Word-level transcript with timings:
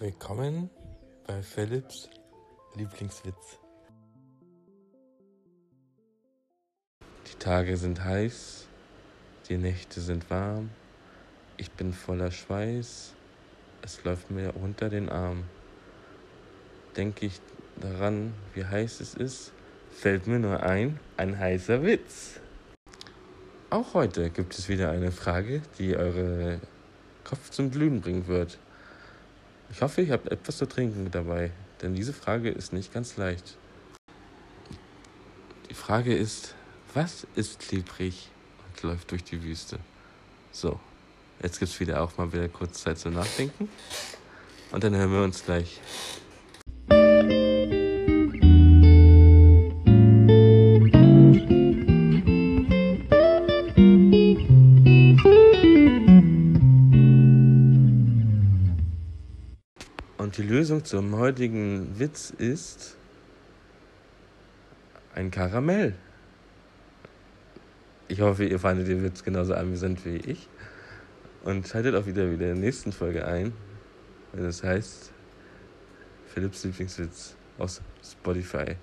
Willkommen 0.00 0.70
bei 1.26 1.42
Philips 1.42 2.08
Lieblingswitz. 2.74 3.58
Die 7.26 7.38
Tage 7.38 7.76
sind 7.76 8.02
heiß, 8.02 8.66
die 9.50 9.58
Nächte 9.58 10.00
sind 10.00 10.30
warm, 10.30 10.70
ich 11.58 11.70
bin 11.72 11.92
voller 11.92 12.30
Schweiß, 12.30 13.12
es 13.82 14.04
läuft 14.04 14.30
mir 14.30 14.56
unter 14.56 14.88
den 14.88 15.10
Arm. 15.10 15.44
Denke 16.96 17.26
ich 17.26 17.38
daran, 17.78 18.32
wie 18.54 18.64
heiß 18.64 19.00
es 19.00 19.12
ist, 19.12 19.52
fällt 19.90 20.26
mir 20.26 20.38
nur 20.38 20.62
ein, 20.62 20.98
ein 21.18 21.38
heißer 21.38 21.82
Witz. 21.82 22.40
Auch 23.68 23.92
heute 23.92 24.30
gibt 24.30 24.58
es 24.58 24.70
wieder 24.70 24.92
eine 24.92 25.12
Frage, 25.12 25.60
die 25.78 25.94
eure 25.94 26.58
Kopf 27.22 27.50
zum 27.50 27.70
Glühen 27.70 28.00
bringen 28.00 28.28
wird. 28.28 28.58
Ich 29.72 29.82
hoffe, 29.82 30.02
ihr 30.02 30.12
habt 30.12 30.30
etwas 30.30 30.58
zu 30.58 30.66
trinken 30.66 31.10
dabei, 31.10 31.52
denn 31.80 31.94
diese 31.94 32.12
Frage 32.12 32.50
ist 32.50 32.72
nicht 32.72 32.92
ganz 32.92 33.16
leicht. 33.16 33.56
Die 35.68 35.74
Frage 35.74 36.14
ist, 36.14 36.54
was 36.92 37.26
ist 37.36 37.60
klebrig 37.60 38.28
und 38.66 38.82
läuft 38.82 39.12
durch 39.12 39.22
die 39.22 39.42
Wüste? 39.42 39.78
So, 40.50 40.80
jetzt 41.42 41.60
gibt 41.60 41.70
es 41.70 41.78
wieder 41.78 42.02
auch 42.02 42.18
mal 42.18 42.32
wieder 42.32 42.48
kurz 42.48 42.82
Zeit 42.82 42.98
zum 42.98 43.14
Nachdenken. 43.14 43.68
Und 44.72 44.82
dann 44.82 44.94
hören 44.96 45.12
wir 45.12 45.22
uns 45.22 45.44
gleich. 45.44 45.80
Und 60.20 60.36
die 60.36 60.42
Lösung 60.42 60.84
zum 60.84 61.16
heutigen 61.16 61.98
Witz 61.98 62.28
ist 62.28 62.98
ein 65.14 65.30
Karamell. 65.30 65.94
Ich 68.06 68.20
hoffe, 68.20 68.44
ihr 68.44 68.58
fandet 68.58 68.88
den 68.88 69.02
Witz 69.02 69.24
genauso 69.24 69.54
amüsant 69.54 70.04
wie 70.04 70.16
ich. 70.16 70.46
Und 71.42 71.66
schaltet 71.66 71.94
auch 71.94 72.04
wieder 72.04 72.30
wieder 72.30 72.50
in 72.50 72.56
der 72.56 72.64
nächsten 72.66 72.92
Folge 72.92 73.26
ein, 73.26 73.54
wenn 74.34 74.44
es 74.44 74.62
heißt 74.62 75.10
Philipps 76.26 76.64
Lieblingswitz 76.64 77.34
aus 77.56 77.80
Spotify. 78.04 78.76